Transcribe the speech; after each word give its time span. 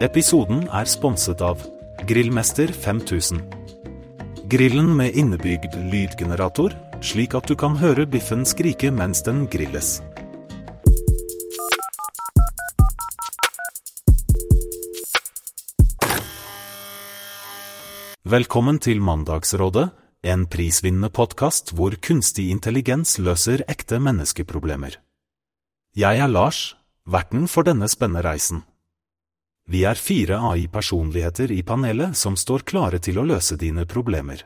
Episoden 0.00 0.62
er 0.72 0.88
sponset 0.88 1.42
av 1.44 1.60
Grillmester 2.08 2.70
5000. 2.72 3.42
Grillen 4.48 4.86
med 4.96 5.12
innebygd 5.12 5.74
lydgenerator, 5.92 6.72
slik 7.04 7.36
at 7.36 7.44
du 7.44 7.52
kan 7.52 7.76
høre 7.76 8.06
biffen 8.08 8.46
skrike 8.48 8.88
mens 8.96 9.20
den 9.26 9.42
grilles. 9.52 9.98
Velkommen 18.24 18.80
til 18.80 19.04
Mandagsrådet, 19.04 19.90
en 20.24 20.48
prisvinnende 20.48 21.12
podkast 21.12 21.74
hvor 21.76 22.00
kunstig 22.00 22.48
intelligens 22.48 23.18
løser 23.20 23.68
ekte 23.68 24.00
menneskeproblemer. 24.00 24.96
Jeg 25.92 26.24
er 26.24 26.32
Lars, 26.32 26.70
verten 27.04 27.44
for 27.44 27.68
denne 27.68 27.92
spennende 27.92 28.24
reisen. 28.24 28.64
Vi 29.70 29.84
er 29.86 29.94
fire 29.94 30.40
AI-personligheter 30.48 31.52
i 31.54 31.60
panelet 31.62 32.16
som 32.18 32.34
står 32.34 32.64
klare 32.66 32.98
til 32.98 33.20
å 33.20 33.26
løse 33.28 33.54
dine 33.54 33.84
problemer. 33.86 34.42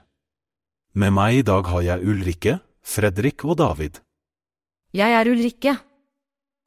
Med 1.01 1.15
meg 1.17 1.39
i 1.39 1.45
dag 1.49 1.65
har 1.73 1.81
jeg 1.87 2.05
Ulrikke, 2.05 2.59
Fredrik 2.85 3.45
og 3.49 3.57
David. 3.57 4.03
Jeg 4.93 5.17
er 5.17 5.31
Ulrikke. 5.31 5.73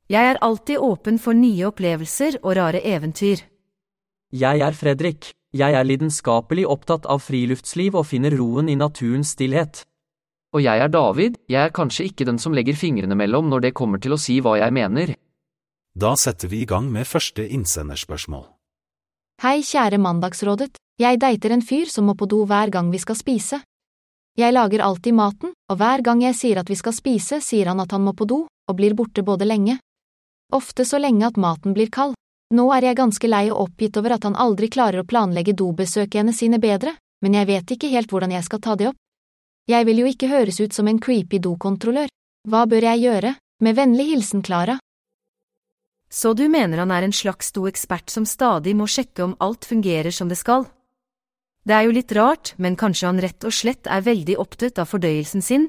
Jeg 0.10 0.32
er 0.32 0.42
alltid 0.42 0.82
åpen 0.82 1.22
for 1.22 1.38
nye 1.38 1.70
opplevelser 1.70 2.40
og 2.42 2.58
rare 2.58 2.82
eventyr. 2.82 3.46
Jeg 4.34 4.66
er 4.66 4.74
Fredrik. 4.74 5.30
Jeg 5.54 5.78
er 5.78 5.86
lidenskapelig 5.86 6.66
opptatt 6.66 7.06
av 7.06 7.22
friluftsliv 7.24 7.96
og 7.96 8.10
finner 8.10 8.34
roen 8.42 8.74
i 8.74 8.80
naturens 8.80 9.36
stillhet. 9.38 9.86
Og 10.58 10.66
jeg 10.66 10.82
er 10.82 10.90
David, 10.90 11.38
jeg 11.46 11.62
er 11.62 11.78
kanskje 11.78 12.10
ikke 12.10 12.26
den 12.26 12.42
som 12.42 12.58
legger 12.58 12.76
fingrene 12.76 13.16
mellom 13.16 13.54
når 13.54 13.70
det 13.70 13.76
kommer 13.78 14.02
til 14.02 14.18
å 14.18 14.22
si 14.22 14.42
hva 14.42 14.58
jeg 14.58 14.74
mener. 14.74 15.14
Da 15.98 16.18
setter 16.18 16.50
vi 16.50 16.66
i 16.66 16.70
gang 16.70 16.92
med 16.92 17.08
første 17.10 17.46
innsenderspørsmål. 17.46 18.57
Hei, 19.38 19.60
kjære 19.62 20.00
Mandagsrådet. 20.02 20.80
Jeg 20.98 21.20
deiter 21.22 21.54
en 21.54 21.62
fyr 21.62 21.86
som 21.94 22.08
må 22.10 22.16
på 22.18 22.26
do 22.26 22.40
hver 22.50 22.72
gang 22.74 22.88
vi 22.90 22.98
skal 22.98 23.14
spise. 23.20 23.60
Jeg 24.34 24.56
lager 24.56 24.82
alltid 24.82 25.14
maten, 25.14 25.52
og 25.70 25.78
hver 25.78 26.02
gang 26.02 26.24
jeg 26.24 26.34
sier 26.40 26.58
at 26.58 26.72
vi 26.72 26.78
skal 26.80 26.96
spise, 26.98 27.38
sier 27.46 27.70
han 27.70 27.78
at 27.78 27.94
han 27.94 28.02
må 28.02 28.16
på 28.18 28.26
do, 28.26 28.40
og 28.50 28.78
blir 28.80 28.96
borte 28.98 29.22
både 29.22 29.46
lenge. 29.46 29.76
Ofte 30.58 30.88
så 30.90 30.98
lenge 30.98 31.28
at 31.30 31.38
maten 31.38 31.78
blir 31.78 31.92
kald. 31.94 32.18
Nå 32.50 32.66
er 32.74 32.90
jeg 32.90 32.98
ganske 32.98 33.30
lei 33.30 33.44
og 33.52 33.68
oppgitt 33.68 34.02
over 34.02 34.16
at 34.18 34.26
han 34.26 34.40
aldri 34.42 34.72
klarer 34.74 35.04
å 35.04 35.06
planlegge 35.06 35.54
dobesøkene 35.54 36.34
sine 36.34 36.58
bedre, 36.58 36.96
men 37.22 37.38
jeg 37.38 37.50
vet 37.52 37.76
ikke 37.78 37.94
helt 37.94 38.10
hvordan 38.10 38.34
jeg 38.34 38.50
skal 38.50 38.64
ta 38.66 38.74
det 38.74 38.90
opp. 38.90 38.98
Jeg 39.70 39.86
vil 39.86 40.02
jo 40.02 40.10
ikke 40.10 40.32
høres 40.34 40.58
ut 40.66 40.74
som 40.74 40.90
en 40.90 40.98
creepy 40.98 41.38
dokontrollør. 41.38 42.10
Hva 42.50 42.66
bør 42.66 42.90
jeg 42.90 43.06
gjøre? 43.06 43.38
Med 43.62 43.78
vennlig 43.78 44.10
hilsen 44.16 44.42
Klara. 44.42 44.80
Så 46.10 46.34
du 46.34 46.48
mener 46.48 46.80
han 46.80 46.92
er 46.92 47.04
en 47.04 47.14
slags 47.14 47.52
doekspert 47.52 48.10
som 48.10 48.26
stadig 48.26 48.76
må 48.76 48.88
sjekke 48.88 49.26
om 49.26 49.36
alt 49.44 49.68
fungerer 49.68 50.12
som 50.16 50.30
det 50.32 50.40
skal? 50.40 50.66
Det 51.68 51.76
er 51.76 51.84
jo 51.84 51.96
litt 51.98 52.12
rart, 52.16 52.54
men 52.56 52.78
kanskje 52.80 53.10
han 53.10 53.20
rett 53.20 53.44
og 53.44 53.52
slett 53.52 53.90
er 53.92 54.06
veldig 54.06 54.38
opptatt 54.40 54.80
av 54.80 54.88
fordøyelsen 54.88 55.44
sin? 55.44 55.68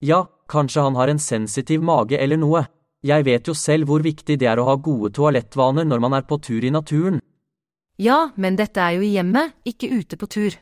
Ja, 0.00 0.24
kanskje 0.48 0.86
han 0.86 0.96
har 0.96 1.12
en 1.12 1.20
sensitiv 1.20 1.84
mage 1.84 2.16
eller 2.16 2.40
noe. 2.40 2.64
Jeg 3.04 3.26
vet 3.26 3.48
jo 3.50 3.54
selv 3.54 3.90
hvor 3.90 4.00
viktig 4.00 4.38
det 4.40 4.48
er 4.48 4.62
å 4.62 4.66
ha 4.70 4.78
gode 4.80 5.12
toalettvaner 5.12 5.84
når 5.84 6.00
man 6.00 6.16
er 6.16 6.24
på 6.24 6.38
tur 6.40 6.64
i 6.64 6.72
naturen. 6.72 7.20
Ja, 8.00 8.30
men 8.36 8.56
dette 8.56 8.80
er 8.80 8.96
jo 8.96 9.04
i 9.04 9.12
hjemmet, 9.12 9.52
ikke 9.68 9.90
ute 9.92 10.16
på 10.16 10.26
tur. 10.32 10.56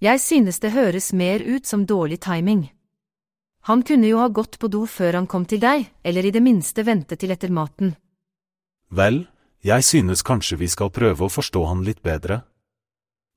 Jeg 0.00 0.20
synes 0.24 0.62
det 0.64 0.72
høres 0.72 1.12
mer 1.12 1.44
ut 1.44 1.66
som 1.68 1.84
dårlig 1.84 2.22
timing. 2.24 2.70
Han 3.68 3.82
kunne 3.82 4.08
jo 4.08 4.20
ha 4.22 4.28
gått 4.28 4.58
på 4.58 4.68
do 4.72 4.86
før 4.88 5.18
han 5.18 5.26
kom 5.28 5.44
til 5.44 5.60
deg, 5.60 5.90
eller 6.02 6.24
i 6.24 6.32
det 6.32 6.40
minste 6.40 6.84
vente 6.86 7.16
til 7.20 7.32
etter 7.34 7.52
maten. 7.52 7.92
Vel, 8.88 9.26
jeg 9.60 9.84
synes 9.84 10.24
kanskje 10.24 10.56
vi 10.62 10.68
skal 10.72 10.92
prøve 10.94 11.26
å 11.26 11.32
forstå 11.32 11.64
han 11.68 11.84
litt 11.84 12.00
bedre. 12.02 12.40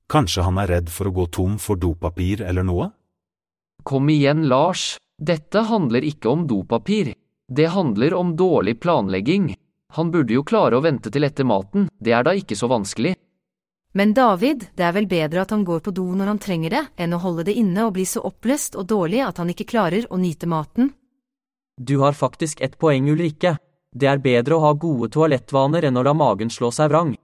Kanskje 0.08 0.44
han 0.46 0.60
er 0.60 0.70
redd 0.72 0.88
for 0.92 1.08
å 1.08 1.14
gå 1.16 1.26
tom 1.32 1.58
for 1.60 1.80
dopapir 1.80 2.42
eller 2.44 2.64
noe? 2.64 2.90
Kom 3.84 4.08
igjen, 4.08 4.46
Lars, 4.48 4.96
dette 5.20 5.66
handler 5.68 6.04
ikke 6.08 6.32
om 6.32 6.46
dopapir. 6.48 7.12
Det 7.48 7.68
handler 7.72 8.14
om 8.16 8.32
dårlig 8.36 8.78
planlegging. 8.80 9.52
Han 9.94 10.10
burde 10.10 10.34
jo 10.34 10.44
klare 10.44 10.78
å 10.78 10.84
vente 10.84 11.12
til 11.12 11.24
etter 11.28 11.44
maten, 11.44 11.88
det 12.00 12.16
er 12.16 12.24
da 12.24 12.32
ikke 12.34 12.56
så 12.56 12.68
vanskelig. 12.72 13.14
Men 13.94 14.14
David, 14.14 14.66
det 14.74 14.82
er 14.82 14.94
vel 14.96 15.06
bedre 15.06 15.44
at 15.44 15.52
han 15.54 15.62
går 15.64 15.84
på 15.86 15.92
do 15.94 16.08
når 16.18 16.32
han 16.32 16.38
trenger 16.42 16.72
det, 16.74 16.82
enn 16.98 17.14
å 17.14 17.20
holde 17.22 17.44
det 17.46 17.54
inne 17.54 17.84
og 17.86 17.92
bli 17.94 18.02
så 18.10 18.24
oppløst 18.26 18.74
og 18.74 18.88
dårlig 18.90 19.20
at 19.22 19.38
han 19.38 19.52
ikke 19.52 19.68
klarer 19.70 20.08
å 20.10 20.18
nyte 20.18 20.48
maten? 20.50 20.90
Du 21.78 22.00
har 22.02 22.18
faktisk 22.18 22.60
et 22.60 22.74
poeng, 22.78 23.06
Ulrikke. 23.10 23.54
Det 23.94 24.08
er 24.10 24.18
bedre 24.18 24.58
å 24.58 24.64
ha 24.64 24.72
gode 24.74 25.12
toalettvaner 25.14 25.86
enn 25.86 25.96
å 25.96 26.02
la 26.02 26.14
magen 26.14 26.50
slå 26.50 26.72
seg 26.74 26.90
vrang. 26.90 27.14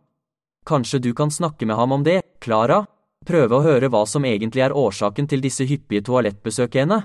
Kanskje 0.66 1.02
du 1.02 1.10
kan 1.14 1.34
snakke 1.34 1.66
med 1.66 1.74
ham 1.74 1.98
om 1.98 2.06
det, 2.06 2.20
Klara? 2.38 2.84
Prøve 3.26 3.58
å 3.58 3.64
høre 3.66 3.90
hva 3.90 4.04
som 4.06 4.24
egentlig 4.24 4.62
er 4.62 4.76
årsaken 4.76 5.26
til 5.26 5.42
disse 5.42 5.66
hyppige 5.66 6.06
toalettbesøkene? 6.06 7.02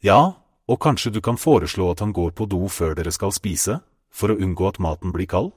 Ja, 0.00 0.20
og 0.64 0.80
kanskje 0.80 1.12
du 1.12 1.20
kan 1.20 1.36
foreslå 1.36 1.92
at 1.92 2.00
han 2.00 2.16
går 2.16 2.32
på 2.32 2.48
do 2.48 2.64
før 2.72 2.96
dere 2.96 3.12
skal 3.12 3.36
spise, 3.36 3.82
for 4.08 4.32
å 4.32 4.40
unngå 4.40 4.72
at 4.72 4.80
maten 4.80 5.12
blir 5.12 5.28
kald? 5.28 5.52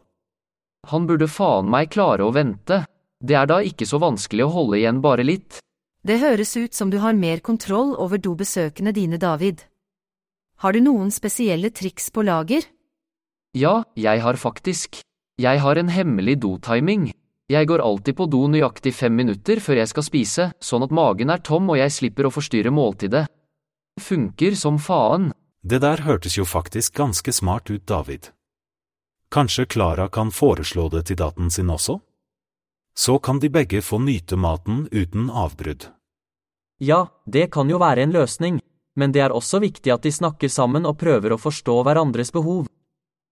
Han 0.91 1.07
burde 1.07 1.31
faen 1.31 1.69
meg 1.71 1.93
klare 1.95 2.27
å 2.27 2.35
vente. 2.35 2.83
Det 3.21 3.37
er 3.37 3.45
da 3.45 3.59
ikke 3.61 3.85
så 3.85 3.99
vanskelig 4.01 4.47
å 4.47 4.53
holde 4.55 4.79
igjen 4.81 5.01
bare 5.01 5.25
litt. 5.25 5.59
Det 6.01 6.17
høres 6.17 6.55
ut 6.57 6.73
som 6.73 6.89
du 6.89 6.97
har 7.03 7.13
mer 7.13 7.39
kontroll 7.45 7.93
over 8.01 8.17
dobesøkene 8.17 8.93
dine, 8.97 9.19
David. 9.21 9.61
Har 10.61 10.73
du 10.73 10.81
noen 10.81 11.13
spesielle 11.13 11.69
triks 11.69 12.09
på 12.09 12.25
lager? 12.25 12.65
Ja, 13.53 13.83
jeg 13.95 14.21
har 14.25 14.37
faktisk. 14.41 15.01
Jeg 15.41 15.61
har 15.61 15.77
en 15.77 15.89
hemmelig 15.89 16.39
dotiming. 16.41 17.11
Jeg 17.51 17.67
går 17.67 17.83
alltid 17.83 18.15
på 18.17 18.25
do 18.31 18.45
nøyaktig 18.47 18.93
fem 18.95 19.13
minutter 19.13 19.59
før 19.59 19.81
jeg 19.81 19.91
skal 19.91 20.05
spise, 20.07 20.49
sånn 20.63 20.85
at 20.85 20.93
magen 20.95 21.29
er 21.33 21.41
tom 21.43 21.69
og 21.69 21.77
jeg 21.77 21.93
slipper 21.93 22.29
å 22.29 22.33
forstyrre 22.33 22.71
måltidet. 22.73 23.25
Funker 23.99 24.55
som 24.55 24.77
faen. 24.79 25.31
Det 25.61 25.81
der 25.83 26.01
hørtes 26.07 26.37
jo 26.39 26.45
faktisk 26.47 26.95
ganske 26.97 27.33
smart 27.35 27.69
ut, 27.69 27.83
David. 27.85 28.31
Kanskje 29.31 29.67
Klara 29.67 30.07
kan 30.09 30.31
foreslå 30.31 30.87
det 30.89 31.05
til 31.09 31.19
daten 31.19 31.51
sin 31.51 31.69
også? 31.69 31.99
Så 32.95 33.19
kan 33.19 33.39
de 33.39 33.49
begge 33.49 33.81
få 33.81 33.99
nyte 33.99 34.35
maten 34.35 34.87
uten 34.91 35.29
avbrudd. 35.29 35.87
Ja, 36.81 37.07
det 37.25 37.51
kan 37.51 37.69
jo 37.69 37.77
være 37.77 38.03
en 38.03 38.13
løsning, 38.13 38.59
men 38.95 39.11
det 39.11 39.21
er 39.21 39.33
også 39.35 39.61
viktig 39.61 39.93
at 39.93 40.03
de 40.03 40.11
snakker 40.11 40.49
sammen 40.49 40.85
og 40.85 40.97
prøver 40.99 41.33
å 41.33 41.39
forstå 41.39 41.75
hverandres 41.85 42.33
behov. 42.33 42.67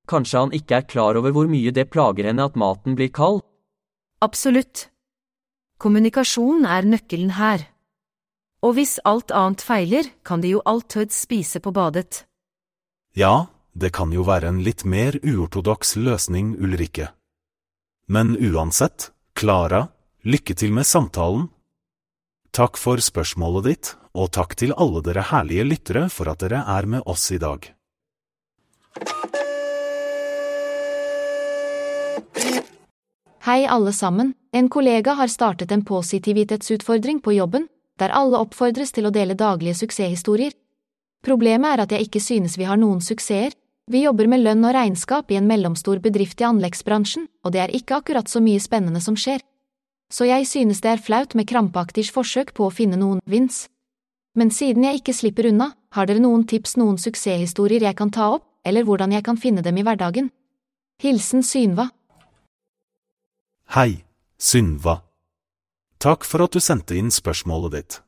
Kanskje 0.09 0.39
han 0.43 0.53
ikke 0.55 0.79
er 0.79 0.87
klar 0.89 1.17
over 1.19 1.33
hvor 1.35 1.49
mye 1.49 1.73
det 1.73 1.89
plager 1.93 2.29
henne 2.29 2.45
at 2.45 2.57
maten 2.57 2.95
blir 2.97 3.11
kald? 3.13 3.43
Absolutt. 4.21 4.87
Kommunikasjon 5.79 6.65
er 6.65 6.87
nøkkelen 6.87 7.35
her. 7.37 7.67
Og 8.65 8.75
hvis 8.75 8.97
alt 9.07 9.31
annet 9.31 9.61
feiler, 9.63 10.09
kan 10.27 10.41
de 10.43 10.55
jo 10.57 10.63
alltid 10.67 11.13
spise 11.15 11.61
på 11.63 11.71
badet. 11.71 12.25
Ja, 13.15 13.47
det 13.71 13.93
kan 13.95 14.11
jo 14.11 14.25
være 14.27 14.49
en 14.51 14.59
litt 14.65 14.83
mer 14.83 15.15
uortodoks 15.23 15.95
løsning, 15.95 16.57
Ulrikke. 16.59 17.13
Men 18.07 18.35
uansett, 18.35 19.11
Klara, 19.39 19.85
lykke 20.27 20.51
til 20.51 20.73
med 20.75 20.83
samtalen. 20.83 21.45
Takk 22.51 22.75
for 22.75 22.99
spørsmålet 22.99 23.67
ditt, 23.69 23.91
og 24.11 24.33
takk 24.35 24.57
til 24.59 24.73
alle 24.75 24.99
dere 25.05 25.23
herlige 25.29 25.63
lyttere 25.63 26.01
for 26.11 26.27
at 26.27 26.41
dere 26.43 26.59
er 26.67 26.87
med 26.91 27.07
oss 27.07 27.29
i 27.31 27.37
dag. 27.39 27.69
Hei 33.47 33.63
alle 33.63 33.95
sammen, 33.95 34.33
en 34.51 34.67
kollega 34.67 35.15
har 35.15 35.31
startet 35.31 35.71
en 35.71 35.85
positivitetsutfordring 35.87 37.23
på 37.23 37.37
jobben, 37.37 37.69
der 37.95 38.11
alle 38.11 38.43
oppfordres 38.43 38.91
til 38.91 39.07
å 39.07 39.13
dele 39.15 39.39
daglige 39.39 39.79
suksesshistorier. 39.85 40.51
Problemet 41.23 41.77
er 41.77 41.85
at 41.85 41.95
jeg 41.95 42.09
ikke 42.09 42.25
synes 42.27 42.59
vi 42.59 42.67
har 42.67 42.75
noen 42.75 42.99
suksesser. 42.99 43.55
Vi 43.89 44.03
jobber 44.03 44.27
med 44.29 44.43
lønn 44.45 44.61
og 44.69 44.75
regnskap 44.75 45.31
i 45.33 45.37
en 45.39 45.47
mellomstor 45.49 45.97
bedrift 46.03 46.43
i 46.43 46.45
anleggsbransjen, 46.45 47.23
og 47.41 47.53
det 47.55 47.61
er 47.63 47.71
ikke 47.73 47.97
akkurat 47.97 48.29
så 48.29 48.37
mye 48.37 48.61
spennende 48.61 49.01
som 49.01 49.15
skjer. 49.17 49.41
Så 50.13 50.27
jeg 50.29 50.45
synes 50.45 50.81
det 50.85 50.91
er 50.91 51.01
flaut 51.01 51.33
med 51.33 51.47
krampaktig 51.49 52.05
forsøk 52.13 52.53
på 52.53 52.67
å 52.67 52.73
finne 52.73 52.99
noen 53.01 53.23
vins. 53.25 53.63
Men 54.37 54.53
siden 54.53 54.85
jeg 54.85 55.01
ikke 55.01 55.15
slipper 55.17 55.49
unna, 55.49 55.71
har 55.97 56.05
dere 56.05 56.21
noen 56.21 56.45
tips, 56.45 56.77
noen 56.77 57.01
suksesshistorier 57.01 57.87
jeg 57.87 57.97
kan 57.97 58.13
ta 58.13 58.29
opp, 58.35 58.45
eller 58.61 58.85
hvordan 58.85 59.17
jeg 59.17 59.25
kan 59.25 59.41
finne 59.41 59.65
dem 59.65 59.81
i 59.81 59.85
hverdagen? 59.87 60.29
Hilsen 61.01 61.41
Synva. 61.41 61.89
Hei, 63.73 64.05
Synva. 64.37 64.99
Takk 65.97 66.29
for 66.29 66.45
at 66.45 66.53
du 66.53 66.61
sendte 66.61 66.93
inn 66.93 67.09
spørsmålet 67.09 67.73
ditt. 67.73 68.01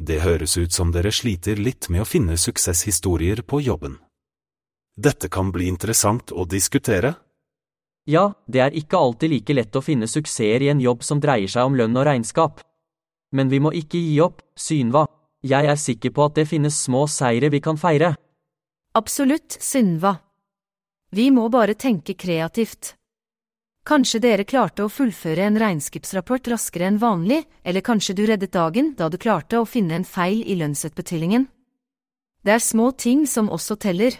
Det 0.00 0.22
høres 0.24 0.56
ut 0.56 0.72
som 0.72 0.96
dere 0.96 1.12
sliter 1.12 1.60
litt 1.60 1.92
med 1.92 2.06
å 2.06 2.08
finne 2.08 2.40
suksesshistorier 2.40 3.44
på 3.44 3.60
jobben. 3.60 3.98
Dette 4.98 5.28
kan 5.30 5.52
bli 5.54 5.68
interessant 5.70 6.32
å 6.34 6.42
diskutere. 6.42 7.12
Ja, 8.10 8.32
det 8.50 8.62
er 8.64 8.74
ikke 8.74 8.98
alltid 8.98 9.30
like 9.30 9.54
lett 9.54 9.76
å 9.78 9.82
finne 9.84 10.08
suksesser 10.10 10.64
i 10.64 10.72
en 10.72 10.80
jobb 10.82 11.04
som 11.06 11.20
dreier 11.22 11.46
seg 11.52 11.70
om 11.70 11.76
lønn 11.78 11.94
og 11.94 12.06
regnskap. 12.08 12.58
Men 13.30 13.52
vi 13.52 13.60
må 13.62 13.70
ikke 13.78 14.00
gi 14.00 14.16
opp, 14.24 14.42
Synva. 14.58 15.04
Jeg 15.46 15.70
er 15.70 15.78
sikker 15.78 16.10
på 16.10 16.24
at 16.26 16.34
det 16.40 16.48
finnes 16.50 16.74
små 16.74 17.04
seire 17.06 17.52
vi 17.52 17.60
kan 17.62 17.78
feire. 17.78 18.16
Absolutt, 18.98 19.60
Synva. 19.62 20.16
Vi 21.14 21.30
må 21.30 21.46
bare 21.48 21.78
tenke 21.78 22.18
kreativt. 22.18 22.96
Kanskje 23.86 24.18
dere 24.20 24.44
klarte 24.44 24.82
å 24.82 24.90
fullføre 24.90 25.46
en 25.46 25.62
regnskapsrapport 25.62 26.50
raskere 26.50 26.90
enn 26.90 26.98
vanlig, 26.98 27.44
eller 27.62 27.86
kanskje 27.86 28.18
du 28.18 28.26
reddet 28.26 28.52
dagen 28.52 28.96
da 28.98 29.06
du 29.08 29.16
klarte 29.16 29.62
å 29.62 29.68
finne 29.68 29.94
en 29.94 30.04
feil 30.04 30.42
i 30.42 30.58
lønnsutbetalingen. 30.58 31.46
Det 32.42 32.56
er 32.56 32.64
små 32.64 32.90
ting 32.98 33.28
som 33.30 33.46
også 33.48 33.78
teller. 33.78 34.18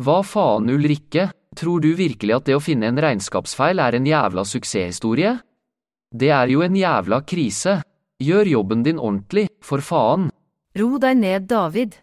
Hva 0.00 0.22
faen, 0.24 0.70
Ulrikke, 0.72 1.26
tror 1.52 1.82
du 1.84 1.90
virkelig 1.92 2.32
at 2.32 2.46
det 2.48 2.54
å 2.56 2.62
finne 2.64 2.88
en 2.88 2.98
regnskapsfeil 3.04 3.82
er 3.84 3.98
en 3.98 4.06
jævla 4.08 4.46
suksesshistorie? 4.48 5.34
Det 6.08 6.30
er 6.32 6.48
jo 6.48 6.62
en 6.64 6.76
jævla 6.78 7.18
krise. 7.28 7.82
Gjør 8.20 8.48
jobben 8.48 8.84
din 8.86 8.96
ordentlig, 8.96 9.50
for 9.60 9.84
faen. 9.84 10.30
Ro 10.80 10.96
deg 11.02 11.18
ned, 11.20 11.44
David. 11.50 11.98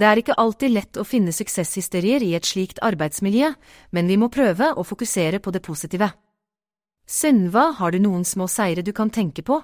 Det 0.00 0.06
er 0.08 0.20
ikke 0.22 0.36
alltid 0.40 0.72
lett 0.72 0.96
å 0.96 1.04
finne 1.04 1.34
suksesshysterier 1.36 2.24
i 2.24 2.32
et 2.38 2.48
slikt 2.48 2.80
arbeidsmiljø, 2.80 3.50
men 3.92 4.08
vi 4.08 4.16
må 4.16 4.30
prøve 4.32 4.70
å 4.72 4.84
fokusere 4.84 5.42
på 5.44 5.52
det 5.52 5.60
positive. 5.66 6.08
Sunva, 7.04 7.74
har 7.82 7.92
du 7.92 8.00
noen 8.00 8.24
små 8.24 8.48
seire 8.48 8.80
du 8.80 8.94
kan 8.96 9.12
tenke 9.12 9.44
på? 9.44 9.60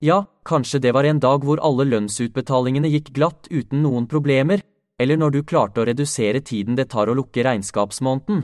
Ja, 0.00 0.22
kanskje 0.48 0.80
det 0.88 0.94
var 0.96 1.04
en 1.04 1.20
dag 1.20 1.44
hvor 1.44 1.60
alle 1.60 1.84
lønnsutbetalingene 1.84 2.88
gikk 2.96 3.12
glatt 3.12 3.52
uten 3.52 3.84
noen 3.84 4.08
problemer, 4.08 4.64
eller 4.98 5.20
når 5.20 5.36
du 5.36 5.40
klarte 5.44 5.82
å 5.82 5.86
redusere 5.88 6.40
tiden 6.40 6.76
det 6.76 6.88
tar 6.92 7.08
å 7.08 7.16
lukke 7.16 7.44
regnskapsmåneden. 7.44 8.42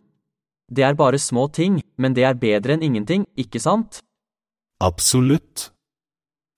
Det 0.72 0.84
er 0.86 0.96
bare 0.96 1.18
små 1.18 1.48
ting, 1.52 1.80
men 1.96 2.14
det 2.16 2.24
er 2.24 2.38
bedre 2.38 2.76
enn 2.76 2.84
ingenting, 2.86 3.26
ikke 3.36 3.60
sant? 3.60 4.00
Absolutt. 4.80 5.70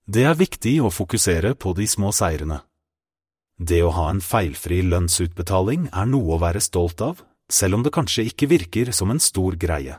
Det 0.06 0.24
er 0.28 0.38
viktig 0.38 0.78
å 0.84 0.92
fokusere 0.92 1.54
på 1.56 1.72
de 1.78 1.86
små 1.88 2.12
seirene. 2.12 2.60
Det 3.58 3.80
å 3.86 3.92
ha 3.94 4.08
en 4.10 4.22
feilfri 4.22 4.82
lønnsutbetaling 4.82 5.88
er 5.94 6.08
noe 6.10 6.36
å 6.36 6.40
være 6.42 6.62
stolt 6.62 7.00
av, 7.04 7.22
selv 7.50 7.78
om 7.78 7.84
det 7.86 7.94
kanskje 7.94 8.26
ikke 8.30 8.50
virker 8.50 8.90
som 8.92 9.12
en 9.14 9.22
stor 9.22 9.56
greie. 9.60 9.98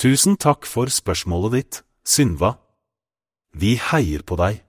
Tusen 0.00 0.36
takk 0.36 0.68
for 0.68 0.92
spørsmålet 0.92 1.56
ditt, 1.56 1.82
Synva. 2.06 2.56
Vi 3.56 3.76
heier 3.80 4.22
på 4.22 4.36
deg. 4.40 4.65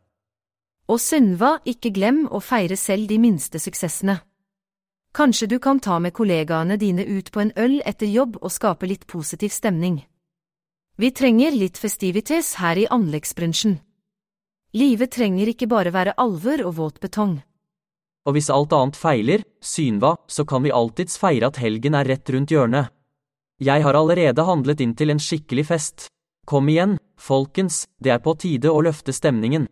Og 0.87 1.01
Sunva, 1.03 1.57
ikke 1.67 1.91
glem 1.91 2.21
å 2.31 2.39
feire 2.39 2.77
selv 2.79 3.09
de 3.11 3.17
minste 3.19 3.59
suksessene. 3.59 4.21
Kanskje 5.11 5.49
du 5.51 5.57
kan 5.59 5.81
ta 5.83 5.97
med 5.99 6.13
kollegaene 6.15 6.77
dine 6.79 7.03
ut 7.03 7.31
på 7.33 7.41
en 7.43 7.51
øl 7.59 7.81
etter 7.85 8.07
jobb 8.07 8.37
og 8.39 8.53
skape 8.53 8.87
litt 8.87 9.03
positiv 9.07 9.51
stemning. 9.51 10.05
Vi 10.95 11.11
trenger 11.11 11.51
litt 11.51 11.77
festivities 11.77 12.55
her 12.61 12.79
i 12.79 12.87
anleggsbransjen. 12.87 13.79
Livet 14.77 15.11
trenger 15.11 15.51
ikke 15.51 15.67
bare 15.67 15.91
være 15.91 16.15
alvor 16.17 16.63
og 16.63 16.75
våt 16.79 16.99
betong. 17.03 17.37
Og 18.27 18.35
hvis 18.35 18.49
alt 18.51 18.73
annet 18.75 18.99
feiler, 18.99 19.43
synva, 19.59 20.15
så 20.27 20.45
kan 20.47 20.63
vi 20.63 20.71
alltids 20.71 21.19
feire 21.19 21.51
at 21.51 21.59
helgen 21.59 21.95
er 21.95 22.07
rett 22.07 22.29
rundt 22.31 22.51
hjørnet. 22.51 22.93
Jeg 23.59 23.83
har 23.83 23.97
allerede 23.97 24.43
handlet 24.45 24.83
inn 24.83 24.95
til 24.95 25.11
en 25.11 25.19
skikkelig 25.19 25.67
fest. 25.67 26.07
Kom 26.47 26.69
igjen, 26.69 26.97
folkens, 27.19 27.87
det 27.99 28.13
er 28.15 28.23
på 28.23 28.35
tide 28.39 28.71
å 28.71 28.83
løfte 28.85 29.15
stemningen. 29.15 29.67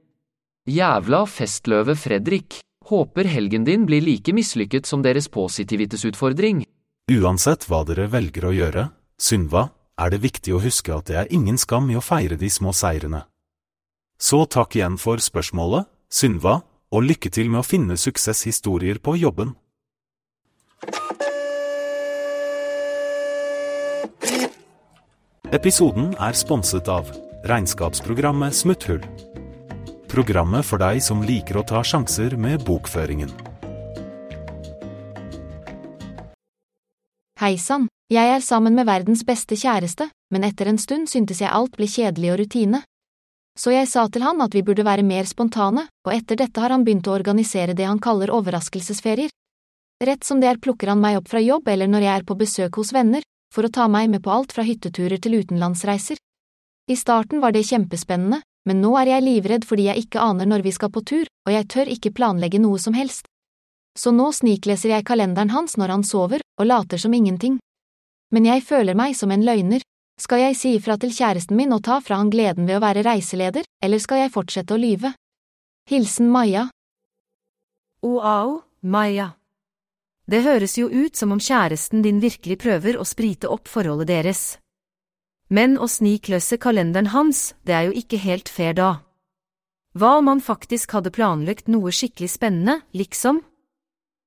Jævla 0.65 1.27
festløve 1.29 1.93
Fredrik. 1.95 2.55
Håper 2.89 3.27
helgen 3.29 3.65
din 3.65 3.83
blir 3.85 4.01
like 4.01 4.33
mislykket 4.33 4.87
som 4.89 5.03
deres 5.05 5.27
positivitetsutfordring. 5.29 6.63
Uansett 7.13 7.67
hva 7.69 7.83
dere 7.85 8.07
velger 8.09 8.47
å 8.49 8.53
gjøre, 8.53 8.85
Synva, 9.21 9.67
er 10.01 10.09
det 10.09 10.23
viktig 10.23 10.55
å 10.57 10.61
huske 10.63 10.89
at 10.95 11.05
det 11.11 11.19
er 11.21 11.29
ingen 11.29 11.59
skam 11.61 11.91
i 11.93 11.97
å 11.97 12.01
feire 12.01 12.33
de 12.41 12.49
små 12.49 12.73
seirene. 12.73 13.27
Så 14.17 14.41
takk 14.49 14.73
igjen 14.79 14.97
for 14.97 15.21
spørsmålet, 15.21 15.85
Synva, 16.09 16.63
og 16.89 17.05
lykke 17.05 17.29
til 17.29 17.53
med 17.53 17.61
å 17.61 17.67
finne 17.67 17.93
suksesshistorier 17.93 18.97
på 18.97 19.19
jobben. 19.21 19.53
Episoden 25.53 26.15
er 26.17 26.33
sponset 26.33 26.89
av 26.89 27.13
regnskapsprogrammet 27.45 28.57
Smutthull. 28.65 29.05
Programmet 30.07 30.65
for 30.65 30.77
deg 30.77 31.01
som 31.01 31.23
liker 31.25 31.57
å 31.57 31.63
ta 31.65 31.81
sjanser 31.83 32.35
med 32.37 32.61
bokføringen. 32.65 33.31
Hei 37.41 37.55
sann, 37.59 37.87
jeg 38.13 38.29
er 38.35 38.43
sammen 38.45 38.77
med 38.77 38.85
verdens 38.85 39.25
beste 39.25 39.57
kjæreste, 39.57 40.07
men 40.31 40.45
etter 40.45 40.69
en 40.69 40.77
stund 40.77 41.09
syntes 41.09 41.41
jeg 41.41 41.49
alt 41.49 41.73
ble 41.75 41.89
kjedelig 41.89 42.31
og 42.31 42.39
rutine. 42.43 42.83
Så 43.57 43.73
jeg 43.73 43.89
sa 43.89 44.05
til 44.11 44.23
han 44.23 44.43
at 44.45 44.53
vi 44.53 44.63
burde 44.67 44.85
være 44.85 45.03
mer 45.03 45.25
spontane, 45.25 45.87
og 46.05 46.13
etter 46.13 46.37
dette 46.37 46.61
har 46.61 46.75
han 46.75 46.85
begynt 46.85 47.09
å 47.09 47.17
organisere 47.17 47.73
det 47.73 47.89
han 47.89 47.99
kaller 47.99 48.33
overraskelsesferier. 48.35 49.33
Rett 50.05 50.23
som 50.27 50.39
det 50.39 50.51
er 50.53 50.61
plukker 50.61 50.91
han 50.93 51.01
meg 51.01 51.17
opp 51.17 51.31
fra 51.31 51.41
jobb 51.41 51.67
eller 51.71 51.89
når 51.89 52.05
jeg 52.05 52.13
er 52.13 52.25
på 52.29 52.37
besøk 52.37 52.77
hos 52.77 52.93
venner, 52.93 53.25
for 53.53 53.65
å 53.65 53.73
ta 53.73 53.87
meg 53.89 54.11
med 54.11 54.21
på 54.23 54.31
alt 54.31 54.53
fra 54.53 54.65
hytteturer 54.67 55.17
til 55.17 55.39
utenlandsreiser. 55.39 56.19
I 56.91 56.95
starten 56.99 57.41
var 57.41 57.55
det 57.55 57.65
kjempespennende, 57.65 58.43
men 58.65 58.81
nå 58.81 58.95
er 58.99 59.13
jeg 59.13 59.25
livredd 59.25 59.65
fordi 59.69 59.87
jeg 59.89 60.05
ikke 60.05 60.21
aner 60.21 60.49
når 60.49 60.65
vi 60.65 60.73
skal 60.73 60.91
på 60.93 61.03
tur, 61.05 61.29
og 61.45 61.53
jeg 61.53 61.67
tør 61.69 61.91
ikke 61.93 62.13
planlegge 62.17 62.61
noe 62.61 62.81
som 62.81 62.97
helst. 62.97 63.29
Så 63.97 64.11
nå 64.11 64.31
snikleser 64.35 64.91
jeg 64.91 65.05
kalenderen 65.07 65.53
hans 65.53 65.77
når 65.79 65.93
han 65.93 66.03
sover, 66.03 66.41
og 66.59 66.67
later 66.67 66.99
som 66.99 67.13
ingenting. 67.13 67.59
Men 68.33 68.47
jeg 68.49 68.65
føler 68.65 68.97
meg 68.97 69.15
som 69.15 69.31
en 69.31 69.45
løgner, 69.45 69.85
skal 70.19 70.41
jeg 70.41 70.55
si 70.55 70.73
ifra 70.79 70.95
til 70.99 71.11
kjæresten 71.11 71.57
min 71.59 71.73
og 71.75 71.83
ta 71.83 71.99
fra 72.03 72.17
han 72.21 72.31
gleden 72.31 72.67
ved 72.67 72.79
å 72.79 72.83
være 72.83 73.03
reiseleder, 73.05 73.67
eller 73.83 73.99
skal 73.99 74.23
jeg 74.23 74.33
fortsette 74.33 74.75
å 74.75 74.79
lyve? 74.79 75.11
Hilsen 75.91 76.31
Maja. 76.31 76.69
Oao, 78.03 78.61
Maja. 78.81 79.33
Det 80.25 80.41
høres 80.41 80.77
jo 80.79 80.87
ut 80.89 81.15
som 81.15 81.35
om 81.35 81.39
kjæresten 81.39 82.01
din 82.01 82.21
virkelig 82.23 82.57
prøver 82.63 82.97
å 82.97 83.05
sprite 83.05 83.51
opp 83.51 83.69
forholdet 83.69 84.09
deres. 84.09 84.43
Men 85.49 85.77
å 85.77 85.85
snikløse 85.85 86.57
kalenderen 86.57 87.11
hans, 87.13 87.53
det 87.65 87.75
er 87.77 87.89
jo 87.89 87.97
ikke 87.99 88.17
helt 88.23 88.49
fair 88.49 88.73
da. 88.77 88.91
Hva 89.95 90.17
om 90.19 90.27
han 90.31 90.41
faktisk 90.41 90.95
hadde 90.97 91.13
planlagt 91.13 91.69
noe 91.71 91.93
skikkelig 91.93 92.31
spennende, 92.33 92.81
liksom? 92.97 93.43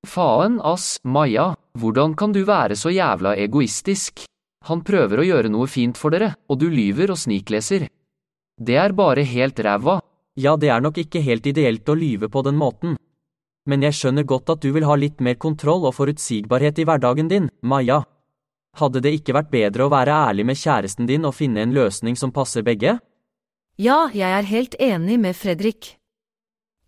Faen 0.06 0.61
ass, 0.62 0.97
Maja, 1.03 1.50
hvordan 1.76 2.15
kan 2.17 2.32
du 2.32 2.44
være 2.47 2.79
så 2.79 2.93
jævla 2.94 3.35
egoistisk? 3.37 4.23
Han 4.70 4.85
prøver 4.87 5.20
å 5.20 5.26
gjøre 5.26 5.50
noe 5.50 5.67
fint 5.67 5.99
for 5.99 6.15
dere, 6.15 6.37
og 6.49 6.61
du 6.62 6.69
lyver 6.70 7.11
og 7.12 7.19
snikleser. 7.19 7.88
Det 8.59 8.79
er 8.79 8.94
bare 8.94 9.26
helt 9.26 9.59
ræva. 9.59 9.99
Ja, 10.38 10.55
det 10.56 10.70
er 10.70 10.81
nok 10.81 10.99
ikke 11.03 11.23
helt 11.23 11.47
ideelt 11.50 11.88
å 11.88 11.99
lyve 11.99 12.31
på 12.31 12.44
den 12.47 12.56
måten. 12.59 12.94
Men 13.69 13.82
jeg 13.82 13.99
skjønner 13.99 14.25
godt 14.25 14.55
at 14.55 14.62
du 14.62 14.70
vil 14.73 14.87
ha 14.87 14.94
litt 14.97 15.20
mer 15.20 15.35
kontroll 15.35 15.85
og 15.85 15.97
forutsigbarhet 15.99 16.79
i 16.79 16.87
hverdagen 16.87 17.29
din, 17.29 17.50
Maja. 17.61 18.05
Hadde 18.79 19.03
det 19.03 19.13
ikke 19.19 19.35
vært 19.35 19.51
bedre 19.51 19.87
å 19.87 19.93
være 19.93 20.15
ærlig 20.31 20.47
med 20.47 20.59
kjæresten 20.59 21.09
din 21.09 21.27
og 21.27 21.35
finne 21.35 21.65
en 21.65 21.75
løsning 21.75 22.17
som 22.19 22.33
passer 22.35 22.63
begge? 22.67 22.99
Ja, 23.79 24.08
jeg 24.15 24.31
er 24.31 24.47
helt 24.47 24.75
enig 24.79 25.19
med 25.23 25.37
Fredrik. 25.39 25.94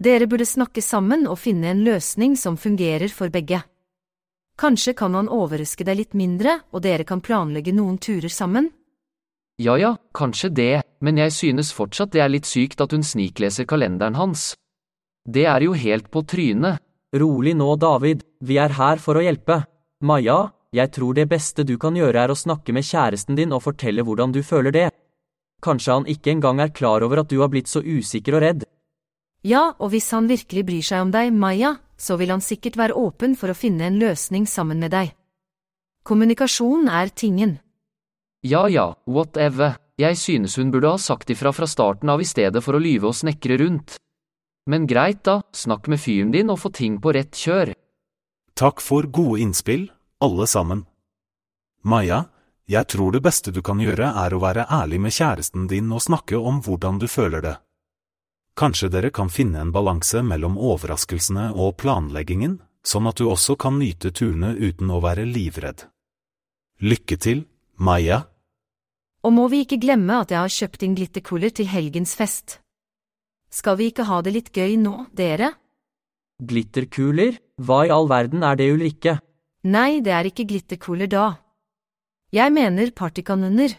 Dere 0.00 0.26
burde 0.30 0.46
snakke 0.48 0.82
sammen 0.82 1.26
og 1.28 1.38
finne 1.38 1.72
en 1.74 1.82
løsning 1.84 2.36
som 2.38 2.56
fungerer 2.56 3.10
for 3.12 3.30
begge. 3.30 3.60
Kanskje 4.60 4.94
kan 4.96 5.14
han 5.16 5.28
overraske 5.32 5.84
deg 5.84 5.98
litt 5.98 6.14
mindre, 6.16 6.58
og 6.72 6.82
dere 6.84 7.06
kan 7.08 7.22
planlegge 7.24 7.72
noen 7.76 7.98
turer 7.98 8.32
sammen? 8.32 8.70
Ja 9.60 9.76
ja, 9.76 9.94
kanskje 10.16 10.50
det, 10.56 10.82
men 11.04 11.18
jeg 11.20 11.34
synes 11.36 11.72
fortsatt 11.76 12.14
det 12.14 12.22
er 12.24 12.32
litt 12.32 12.48
sykt 12.48 12.80
at 12.80 12.94
hun 12.96 13.04
snikleser 13.04 13.66
kalenderen 13.68 14.16
hans. 14.16 14.54
Det 15.28 15.44
er 15.48 15.64
jo 15.64 15.76
helt 15.76 16.10
på 16.12 16.22
trynet. 16.24 16.80
Rolig 17.12 17.56
nå, 17.58 17.74
David, 17.76 18.22
vi 18.40 18.56
er 18.62 18.72
her 18.76 19.00
for 19.02 19.18
å 19.18 19.24
hjelpe. 19.24 19.64
Maja, 20.06 20.52
jeg 20.70 20.92
tror 20.94 21.16
det 21.18 21.26
beste 21.26 21.64
du 21.66 21.74
kan 21.82 21.96
gjøre 21.98 22.24
er 22.24 22.30
å 22.30 22.38
snakke 22.38 22.70
med 22.72 22.86
kjæresten 22.86 23.34
din 23.34 23.50
og 23.50 23.64
fortelle 23.64 24.04
hvordan 24.06 24.30
du 24.30 24.38
føler 24.46 24.74
det. 24.74 24.88
Kanskje 25.64 25.96
han 25.96 26.06
ikke 26.06 26.30
engang 26.30 26.60
er 26.62 26.70
klar 26.70 27.02
over 27.02 27.24
at 27.24 27.30
du 27.30 27.40
har 27.40 27.50
blitt 27.50 27.68
så 27.68 27.82
usikker 27.82 28.38
og 28.38 28.44
redd. 28.44 28.62
Ja, 29.42 29.72
og 29.80 29.90
hvis 29.90 30.10
han 30.14 30.28
virkelig 30.30 30.64
bryr 30.68 30.86
seg 30.86 31.02
om 31.02 31.10
deg, 31.10 31.32
Maja, 31.34 31.74
så 31.98 32.16
vil 32.20 32.30
han 32.30 32.44
sikkert 32.44 32.78
være 32.78 32.96
åpen 32.96 33.34
for 33.36 33.50
å 33.50 33.56
finne 33.56 33.88
en 33.88 33.98
løsning 33.98 34.46
sammen 34.46 34.78
med 34.78 34.94
deg. 34.94 35.12
Kommunikasjon 36.06 36.88
er 36.88 37.10
tingen. 37.12 37.58
Ja 38.46 38.68
ja, 38.72 38.94
whatever, 39.04 39.74
jeg 40.00 40.16
synes 40.16 40.54
hun 40.56 40.70
burde 40.72 40.94
ha 40.94 41.00
sagt 41.02 41.32
ifra 41.34 41.52
fra 41.52 41.66
starten 41.68 42.08
av 42.08 42.22
i 42.22 42.28
stedet 42.28 42.62
for 42.64 42.78
å 42.78 42.80
lyve 42.80 43.10
og 43.10 43.18
snekre 43.18 43.58
rundt. 43.60 43.98
Men 44.70 44.86
greit 44.88 45.24
da, 45.26 45.40
snakk 45.52 45.90
med 45.90 46.00
fyren 46.00 46.30
din 46.32 46.52
og 46.52 46.60
få 46.62 46.70
ting 46.72 47.00
på 47.02 47.12
rett 47.16 47.34
kjør. 47.36 47.74
Takk 48.56 48.80
for 48.84 49.08
gode 49.08 49.42
innspill, 49.42 49.88
alle 50.20 50.46
sammen. 50.46 50.84
Maja, 51.82 52.24
jeg 52.70 52.86
tror 52.86 53.12
det 53.12 53.22
beste 53.24 53.50
du 53.50 53.62
kan 53.66 53.80
gjøre 53.80 54.12
er 54.22 54.34
å 54.34 54.40
være 54.42 54.68
ærlig 54.70 55.00
med 55.00 55.14
kjæresten 55.16 55.66
din 55.66 55.90
og 55.90 56.04
snakke 56.04 56.38
om 56.38 56.60
hvordan 56.62 57.00
du 57.00 57.08
føler 57.08 57.42
det. 57.42 57.56
Kanskje 58.54 58.90
dere 58.92 59.10
kan 59.10 59.30
finne 59.32 59.62
en 59.62 59.72
balanse 59.72 60.20
mellom 60.22 60.58
overraskelsene 60.58 61.50
og 61.54 61.78
planleggingen, 61.80 62.58
sånn 62.84 63.08
at 63.08 63.16
du 63.16 63.30
også 63.30 63.56
kan 63.56 63.78
nyte 63.80 64.12
turene 64.12 64.52
uten 64.58 64.90
å 64.92 65.00
være 65.00 65.24
livredd. 65.24 65.86
Lykke 66.84 67.16
til, 67.16 67.46
Maja. 67.80 68.22
Og 69.24 69.32
må 69.36 69.48
vi 69.52 69.64
ikke 69.64 69.80
glemme 69.80 70.20
at 70.22 70.32
jeg 70.32 70.40
har 70.40 70.52
kjøpt 70.52 70.84
inn 70.84 70.96
glitterkuler 70.96 71.52
til 71.56 71.68
helgens 71.68 72.14
fest. 72.16 72.60
Skal 73.50 73.80
vi 73.80 73.90
ikke 73.90 74.06
ha 74.08 74.20
det 74.22 74.36
litt 74.36 74.52
gøy 74.54 74.76
nå, 74.80 75.08
dere? 75.16 75.50
Glitterkuler? 76.40 77.40
Hva 77.60 77.82
i 77.88 77.92
all 77.92 78.08
verden 78.08 78.44
er 78.46 78.56
det, 78.56 78.70
Ulrikke? 78.72 79.18
Nei, 79.68 80.00
det 80.00 80.12
er 80.16 80.24
ikke 80.24 80.46
glitterkuler 80.48 81.08
da. 81.10 81.34
Jeg 82.32 82.52
mener 82.54 82.92
partykanoner. 82.96 83.74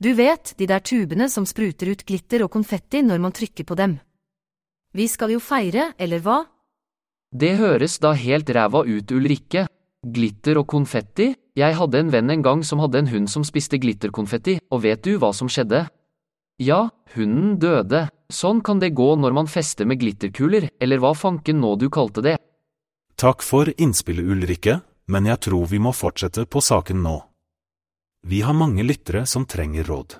Du 0.00 0.14
vet, 0.16 0.54
de 0.56 0.68
der 0.70 0.80
tubene 0.80 1.26
som 1.28 1.44
spruter 1.44 1.90
ut 1.92 2.04
glitter 2.08 2.46
og 2.46 2.52
konfetti 2.54 3.02
når 3.02 3.20
man 3.20 3.34
trykker 3.36 3.66
på 3.68 3.76
dem. 3.76 3.98
Vi 4.96 5.08
skal 5.10 5.34
jo 5.34 5.42
feire, 5.44 5.92
eller 5.98 6.22
hva? 6.24 6.38
Det 7.28 7.58
høres 7.58 7.98
da 8.00 8.14
helt 8.16 8.48
ræva 8.48 8.86
ut, 8.86 9.12
Ulrikke. 9.12 9.66
Glitter 10.06 10.62
og 10.62 10.68
konfetti? 10.70 11.34
Jeg 11.58 11.76
hadde 11.76 12.00
en 12.00 12.12
venn 12.14 12.30
en 12.30 12.46
gang 12.46 12.64
som 12.64 12.80
hadde 12.80 13.02
en 13.02 13.12
hund 13.12 13.28
som 13.28 13.44
spiste 13.44 13.76
glitterkonfetti, 13.82 14.56
og 14.72 14.86
vet 14.86 15.04
du 15.04 15.18
hva 15.18 15.34
som 15.36 15.50
skjedde? 15.52 15.84
Ja, 16.62 16.88
hunden 17.12 17.58
døde. 17.60 18.06
Sånn 18.32 18.62
kan 18.64 18.80
det 18.80 18.94
gå 18.96 19.16
når 19.20 19.36
man 19.36 19.50
fester 19.50 19.84
med 19.84 20.00
glitterkuler, 20.00 20.70
eller 20.80 21.02
hva 21.02 21.12
fanken 21.12 21.60
nå 21.60 21.76
du 21.76 21.90
kalte 21.92 22.24
det. 22.24 22.38
Takk 23.18 23.42
for 23.42 23.66
innspillet, 23.80 24.22
Ulrikke, 24.22 24.76
men 25.10 25.26
jeg 25.26 25.40
tror 25.42 25.64
vi 25.66 25.80
må 25.82 25.90
fortsette 25.90 26.44
på 26.46 26.60
saken 26.62 27.00
nå. 27.02 27.16
Vi 28.22 28.44
har 28.46 28.54
mange 28.54 28.84
lyttere 28.86 29.24
som 29.26 29.42
trenger 29.42 29.88
råd. 29.90 30.14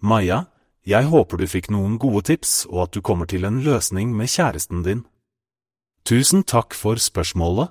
Maja, 0.00 0.46
jeg 0.88 1.10
håper 1.12 1.36
du 1.36 1.44
fikk 1.44 1.68
noen 1.68 1.98
gode 2.00 2.22
tips 2.30 2.64
og 2.70 2.86
at 2.86 2.96
du 2.96 3.02
kommer 3.04 3.28
til 3.28 3.44
en 3.44 3.60
løsning 3.66 4.16
med 4.16 4.32
kjæresten 4.32 4.80
din. 4.88 5.04
Tusen 6.08 6.40
takk 6.40 6.72
for 6.72 6.96
spørsmålet. 6.96 7.68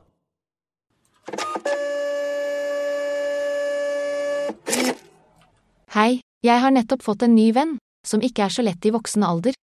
Hei, 5.97 6.21
jeg 6.45 6.61
har 6.61 6.77
nettopp 6.77 7.01
fått 7.01 7.25
en 7.25 7.33
ny 7.33 7.49
venn, 7.57 7.79
som 8.05 8.21
ikke 8.21 8.45
er 8.45 8.53
så 8.53 8.61
lett 8.61 8.85
i 8.85 8.93
voksen 8.93 9.25
alder. 9.25 9.57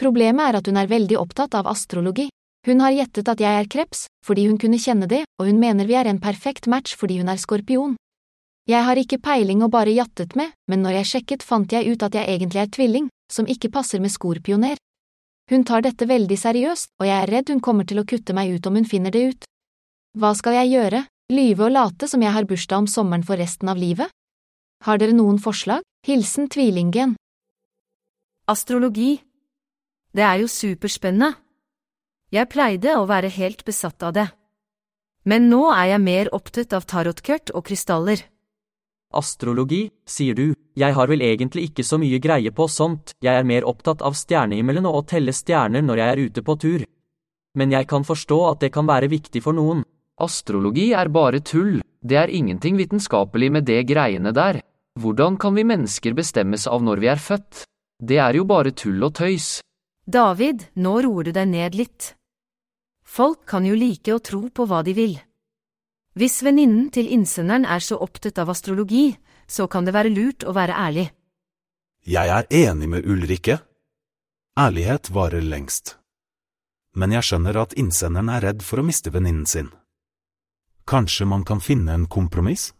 Problemet 0.00 0.48
er 0.48 0.62
at 0.64 0.72
hun 0.72 0.80
er 0.80 0.88
veldig 0.88 1.20
opptatt 1.20 1.52
av 1.52 1.68
astrologi. 1.68 2.30
Hun 2.66 2.80
har 2.84 2.92
gjettet 2.92 3.28
at 3.32 3.40
jeg 3.40 3.56
er 3.56 3.68
kreps, 3.72 4.04
fordi 4.26 4.44
hun 4.48 4.58
kunne 4.60 4.80
kjenne 4.80 5.08
det, 5.08 5.22
og 5.40 5.48
hun 5.48 5.60
mener 5.60 5.88
vi 5.88 5.96
er 5.96 6.10
en 6.10 6.20
perfekt 6.20 6.68
match 6.68 6.96
fordi 7.00 7.16
hun 7.22 7.30
er 7.32 7.40
skorpion. 7.40 7.96
Jeg 8.68 8.84
har 8.84 9.00
ikke 9.00 9.18
peiling 9.18 9.64
og 9.64 9.72
bare 9.72 9.94
jattet 9.96 10.36
med, 10.36 10.52
men 10.68 10.84
når 10.84 11.00
jeg 11.00 11.10
sjekket 11.12 11.42
fant 11.42 11.72
jeg 11.72 11.88
ut 11.88 12.02
at 12.04 12.14
jeg 12.14 12.28
egentlig 12.28 12.60
er 12.60 12.68
tvilling, 12.68 13.08
som 13.32 13.48
ikke 13.48 13.72
passer 13.72 14.02
med 14.04 14.12
skorpioner. 14.12 14.76
Hun 15.50 15.64
tar 15.64 15.82
dette 15.82 16.06
veldig 16.06 16.36
seriøst, 16.38 16.92
og 17.00 17.08
jeg 17.08 17.16
er 17.16 17.32
redd 17.32 17.50
hun 17.50 17.64
kommer 17.64 17.88
til 17.88 17.98
å 17.98 18.06
kutte 18.06 18.36
meg 18.36 18.52
ut 18.54 18.68
om 18.68 18.76
hun 18.78 18.86
finner 18.86 19.10
det 19.10 19.24
ut. 19.32 19.48
Hva 20.20 20.34
skal 20.36 20.60
jeg 20.60 20.74
gjøre, 20.76 21.04
lyve 21.32 21.66
og 21.66 21.74
late 21.74 22.06
som 22.10 22.22
jeg 22.22 22.34
har 22.36 22.46
bursdag 22.46 22.84
om 22.84 22.90
sommeren 22.90 23.26
for 23.26 23.40
resten 23.40 23.72
av 23.72 23.80
livet? 23.80 24.12
Har 24.84 25.00
dere 25.00 25.16
noen 25.16 25.40
forslag? 25.42 25.82
Hilsen 26.06 26.48
Tvillingen. 26.52 27.16
Astrologi. 28.48 29.18
Det 30.14 30.22
er 30.24 30.44
jo 30.44 30.48
superspennende. 30.48 31.34
Jeg 32.30 32.46
pleide 32.46 32.92
å 32.94 33.08
være 33.10 33.26
helt 33.34 33.64
besatt 33.66 34.04
av 34.06 34.12
det. 34.14 34.28
Men 35.26 35.48
nå 35.50 35.64
er 35.74 35.96
jeg 35.96 36.02
mer 36.04 36.28
opptatt 36.36 36.76
av 36.76 36.84
tarotkørt 36.86 37.50
og 37.58 37.64
krystaller. 37.66 38.22
Astrologi, 39.10 39.88
sier 40.06 40.36
du, 40.38 40.52
jeg 40.78 40.94
har 40.94 41.10
vel 41.10 41.24
egentlig 41.26 41.64
ikke 41.68 41.82
så 41.82 41.98
mye 41.98 42.20
greie 42.22 42.52
på 42.54 42.68
sånt, 42.70 43.16
jeg 43.18 43.34
er 43.34 43.48
mer 43.48 43.66
opptatt 43.66 44.04
av 44.06 44.14
stjernehimmelen 44.14 44.86
og 44.86 45.00
å 45.00 45.06
telle 45.10 45.34
stjerner 45.34 45.82
når 45.82 46.02
jeg 46.02 46.12
er 46.12 46.22
ute 46.28 46.44
på 46.46 46.56
tur. 46.62 46.84
Men 47.58 47.74
jeg 47.74 47.88
kan 47.90 48.06
forstå 48.06 48.38
at 48.52 48.62
det 48.62 48.70
kan 48.78 48.86
være 48.86 49.10
viktig 49.10 49.42
for 49.42 49.58
noen. 49.58 49.82
Astrologi 50.22 50.92
er 50.94 51.10
bare 51.10 51.42
tull, 51.42 51.80
det 52.06 52.20
er 52.20 52.30
ingenting 52.30 52.78
vitenskapelig 52.78 53.50
med 53.58 53.66
det 53.66 53.82
greiene 53.90 54.30
der. 54.30 54.62
Hvordan 55.02 55.34
kan 55.34 55.58
vi 55.58 55.66
mennesker 55.66 56.14
bestemmes 56.14 56.70
av 56.70 56.86
når 56.86 57.02
vi 57.02 57.10
er 57.10 57.18
født? 57.18 57.64
Det 57.98 58.22
er 58.22 58.38
jo 58.38 58.46
bare 58.46 58.70
tull 58.70 59.02
og 59.02 59.18
tøys. 59.18 59.58
David, 60.06 60.68
nå 60.78 60.96
roer 61.02 61.26
du 61.26 61.34
deg 61.34 61.50
ned 61.50 61.74
litt. 61.74 62.14
Folk 63.10 63.42
kan 63.50 63.64
jo 63.66 63.74
like 63.74 64.12
å 64.14 64.22
tro 64.22 64.44
på 64.54 64.68
hva 64.70 64.84
de 64.86 64.94
vil. 64.94 65.16
Hvis 66.14 66.44
venninnen 66.46 66.92
til 66.94 67.08
innsenderen 67.10 67.66
er 67.66 67.82
så 67.82 67.98
opptatt 67.98 68.38
av 68.38 68.52
astrologi, 68.54 69.16
så 69.50 69.66
kan 69.66 69.86
det 69.86 69.94
være 69.96 70.12
lurt 70.14 70.46
å 70.46 70.54
være 70.54 70.76
ærlig. 70.78 71.08
Jeg 72.06 72.30
er 72.30 72.46
enig 72.54 72.88
med 72.94 73.06
Ulrikke. 73.10 73.58
Ærlighet 74.58 75.10
varer 75.10 75.42
lengst. 75.42 75.96
Men 76.94 77.10
jeg 77.18 77.26
skjønner 77.26 77.58
at 77.64 77.74
innsenderen 77.78 78.30
er 78.30 78.46
redd 78.46 78.62
for 78.62 78.78
å 78.78 78.86
miste 78.86 79.10
venninnen 79.10 79.46
sin. 79.46 79.74
Kanskje 80.86 81.26
man 81.26 81.42
kan 81.46 81.60
finne 81.62 81.94
en 81.94 82.06
kompromiss? 82.06 82.70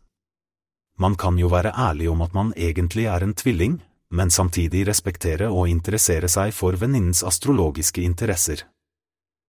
Man 0.98 1.18
kan 1.18 1.38
jo 1.38 1.50
være 1.50 1.74
ærlig 1.74 2.10
om 2.10 2.22
at 2.22 2.34
man 2.34 2.54
egentlig 2.56 3.10
er 3.10 3.26
en 3.26 3.34
tvilling, 3.34 3.80
men 4.14 4.30
samtidig 4.30 4.86
respektere 4.86 5.50
og 5.50 5.70
interessere 5.70 6.30
seg 6.30 6.54
for 6.54 6.78
venninnens 6.78 7.22
astrologiske 7.26 8.02
interesser. 8.02 8.66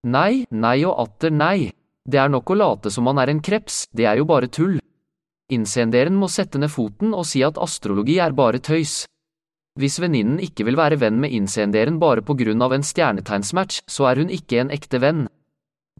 Nei, 0.01 0.45
nei 0.49 0.79
og 0.89 0.97
atter 0.97 1.29
nei. 1.29 1.69
Det 2.01 2.17
er 2.17 2.29
nok 2.33 2.49
å 2.49 2.57
late 2.57 2.89
som 2.89 3.05
man 3.05 3.19
er 3.21 3.29
en 3.29 3.41
kreps, 3.41 3.85
det 3.93 4.07
er 4.09 4.17
jo 4.17 4.25
bare 4.25 4.49
tull. 4.49 4.79
Innsenderen 5.53 6.15
må 6.17 6.29
sette 6.31 6.57
ned 6.57 6.71
foten 6.73 7.13
og 7.13 7.27
si 7.29 7.43
at 7.45 7.59
astrologi 7.61 8.17
er 8.23 8.33
bare 8.33 8.57
tøys. 8.63 9.03
Hvis 9.79 9.99
venninnen 10.01 10.41
ikke 10.41 10.65
vil 10.67 10.79
være 10.79 10.97
venn 10.99 11.19
med 11.21 11.31
innsenderen 11.31 11.99
bare 12.01 12.23
på 12.25 12.33
grunn 12.39 12.65
av 12.65 12.73
en 12.73 12.83
stjernetegnsmatch, 12.83 13.83
så 13.87 14.09
er 14.09 14.23
hun 14.23 14.33
ikke 14.33 14.63
en 14.63 14.73
ekte 14.73 14.99
venn. 15.03 15.27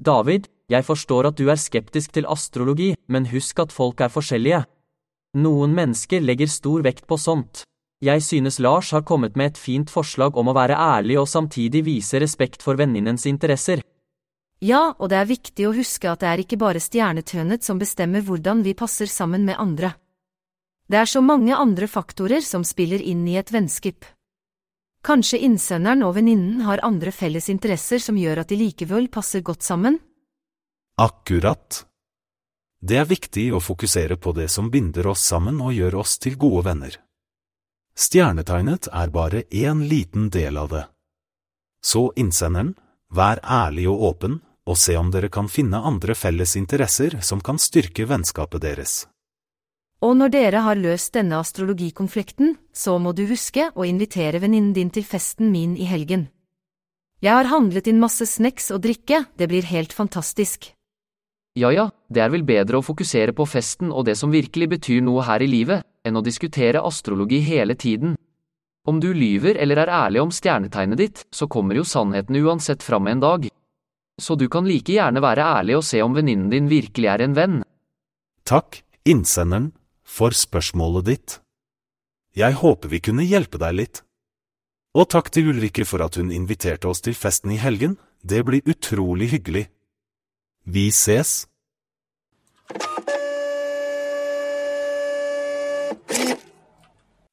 David, 0.01 0.49
jeg 0.71 0.87
forstår 0.87 1.29
at 1.29 1.37
du 1.37 1.51
er 1.51 1.61
skeptisk 1.61 2.15
til 2.17 2.25
astrologi, 2.25 2.95
men 3.07 3.29
husk 3.29 3.59
at 3.61 3.75
folk 3.75 4.01
er 4.01 4.09
forskjellige. 4.09 4.63
Noen 5.37 5.75
mennesker 5.77 6.25
legger 6.25 6.49
stor 6.49 6.81
vekt 6.83 7.05
på 7.07 7.19
sånt. 7.21 7.63
Jeg 8.01 8.23
synes 8.25 8.57
Lars 8.57 8.89
har 8.91 9.05
kommet 9.05 9.37
med 9.37 9.51
et 9.51 9.61
fint 9.61 9.91
forslag 9.93 10.35
om 10.35 10.49
å 10.49 10.57
være 10.57 10.73
ærlig 10.73 11.19
og 11.21 11.29
samtidig 11.29 11.83
vise 11.85 12.19
respekt 12.19 12.63
for 12.65 12.79
venninnens 12.79 13.27
interesser. 13.29 13.83
Ja, 14.61 14.93
og 14.99 15.09
det 15.09 15.17
er 15.17 15.25
viktig 15.29 15.65
å 15.65 15.73
huske 15.73 16.11
at 16.11 16.21
det 16.21 16.29
er 16.29 16.41
ikke 16.43 16.59
bare 16.61 16.81
stjernetønet 16.81 17.65
som 17.65 17.79
bestemmer 17.81 18.21
hvordan 18.21 18.61
vi 18.61 18.75
passer 18.77 19.09
sammen 19.09 19.45
med 19.47 19.57
andre. 19.57 19.95
Det 20.85 20.99
er 21.01 21.09
så 21.09 21.21
mange 21.25 21.55
andre 21.55 21.87
faktorer 21.89 22.43
som 22.45 22.65
spiller 22.67 23.01
inn 23.01 23.23
i 23.27 23.39
et 23.41 23.49
vennskap. 23.49 24.05
Kanskje 25.01 25.39
innsenderen 25.47 26.03
og 26.05 26.13
venninnen 26.19 26.61
har 26.67 26.83
andre 26.85 27.09
felles 27.15 27.49
interesser 27.49 27.97
som 28.03 28.19
gjør 28.21 28.43
at 28.43 28.51
de 28.51 28.59
likevel 28.59 29.07
passer 29.09 29.41
godt 29.41 29.65
sammen? 29.65 29.97
Akkurat. 31.01 31.87
Det 32.81 32.99
er 33.01 33.09
viktig 33.09 33.47
å 33.55 33.63
fokusere 33.63 34.19
på 34.21 34.35
det 34.37 34.49
som 34.53 34.69
binder 34.69 35.09
oss 35.09 35.25
sammen 35.25 35.57
og 35.61 35.73
gjør 35.73 36.03
oss 36.03 36.19
til 36.21 36.37
gode 36.37 36.67
venner. 36.69 36.99
Stjernetegnet 37.97 38.91
er 38.93 39.09
bare 39.09 39.43
én 39.49 39.81
liten 39.89 40.29
del 40.29 40.57
av 40.57 40.69
det. 40.69 40.85
Så 41.81 42.11
innsenderen, 42.15 42.75
vær 43.09 43.41
ærlig 43.41 43.89
og 43.89 44.05
åpen, 44.11 44.39
og 44.69 44.77
se 44.77 44.95
om 44.97 45.09
dere 45.11 45.29
kan 45.33 45.49
finne 45.49 45.79
andre 45.81 46.15
felles 46.15 46.55
interesser 46.59 47.17
som 47.25 47.41
kan 47.41 47.59
styrke 47.59 48.05
vennskapet 48.09 48.61
deres. 48.61 49.05
Og 50.01 50.15
når 50.17 50.31
dere 50.33 50.61
har 50.65 50.79
løst 50.81 51.13
denne 51.13 51.37
astrologikonflikten, 51.37 52.55
så 52.73 52.97
må 52.97 53.13
du 53.13 53.27
huske 53.29 53.69
å 53.75 53.85
invitere 53.85 54.41
venninnen 54.41 54.73
din 54.73 54.89
til 54.89 55.05
festen 55.05 55.51
min 55.53 55.75
i 55.77 55.85
helgen. 55.85 56.29
Jeg 57.21 57.37
har 57.37 57.51
handlet 57.51 57.85
inn 57.85 58.01
masse 58.01 58.25
snacks 58.25 58.71
og 58.73 58.81
drikke, 58.81 59.27
det 59.37 59.49
blir 59.51 59.67
helt 59.69 59.93
fantastisk. 59.93 60.71
Ja 61.53 61.69
ja, 61.69 61.89
det 62.09 62.23
er 62.23 62.31
vel 62.33 62.45
bedre 62.47 62.79
å 62.79 62.85
fokusere 62.85 63.35
på 63.37 63.45
festen 63.45 63.91
og 63.91 64.07
det 64.07 64.15
som 64.17 64.33
virkelig 64.33 64.71
betyr 64.71 65.05
noe 65.05 65.27
her 65.27 65.43
i 65.43 65.51
livet, 65.51 65.85
enn 66.01 66.17
å 66.17 66.25
diskutere 66.25 66.81
astrologi 66.81 67.43
hele 67.45 67.75
tiden. 67.75 68.15
Om 68.87 68.97
du 69.03 69.11
lyver 69.13 69.59
eller 69.61 69.83
er 69.83 69.93
ærlig 69.93 70.23
om 70.23 70.33
stjernetegnet 70.33 70.97
ditt, 70.97 71.25
så 71.29 71.45
kommer 71.45 71.77
jo 71.77 71.85
sannheten 71.85 72.39
uansett 72.41 72.81
fram 72.81 73.05
en 73.11 73.21
dag 73.21 73.51
så 74.21 74.37
du 74.37 74.47
kan 74.51 74.67
like 74.69 74.93
gjerne 74.93 75.23
være 75.23 75.47
ærlig 75.57 75.79
og 75.79 75.85
se 75.87 76.01
om 76.05 76.13
venninnen 76.15 76.51
din 76.53 76.69
virkelig 76.71 77.09
er 77.09 77.25
en 77.25 77.35
venn. 77.37 77.57
Takk, 78.47 78.83
innsenderen, 79.05 79.71
for 80.05 80.35
spørsmålet 80.35 81.07
ditt. 81.09 81.37
Jeg 82.37 82.55
håper 82.61 82.91
vi 82.91 83.01
kunne 83.03 83.27
hjelpe 83.27 83.59
deg 83.61 83.75
litt. 83.75 84.03
Og 84.95 85.07
takk 85.11 85.31
til 85.31 85.51
Ulrikke 85.51 85.85
for 85.87 86.03
at 86.03 86.17
hun 86.19 86.31
inviterte 86.35 86.89
oss 86.89 87.03
til 87.03 87.15
festen 87.15 87.53
i 87.55 87.59
helgen, 87.59 87.97
det 88.23 88.43
blir 88.47 88.65
utrolig 88.67 89.31
hyggelig. 89.31 89.65
Vi 90.67 90.91
ses! 90.91 91.47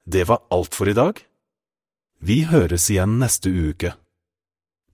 Det 0.09 0.25
var 0.25 0.41
alt 0.49 0.75
for 0.75 0.89
i 0.89 0.97
dag. 0.97 1.19
Vi 2.19 2.43
høres 2.49 2.89
igjen 2.91 3.19
neste 3.21 3.51
uke. 3.53 3.93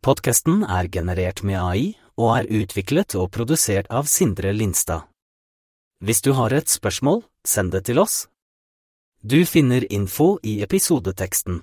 Podkasten 0.04 0.66
er 0.68 0.84
generert 0.92 1.38
med 1.48 1.56
AI 1.56 1.84
og 2.20 2.34
er 2.34 2.48
utviklet 2.58 3.14
og 3.16 3.30
produsert 3.32 3.86
av 3.88 4.04
Sindre 4.04 4.50
Lindstad. 4.52 5.06
Hvis 6.04 6.20
du 6.20 6.34
har 6.36 6.52
et 6.52 6.68
spørsmål, 6.68 7.22
send 7.40 7.72
det 7.72 7.86
til 7.88 8.02
oss. 8.02 8.26
Du 9.24 9.40
finner 9.48 9.88
info 9.88 10.34
i 10.44 10.58
episodeteksten. 10.60 11.62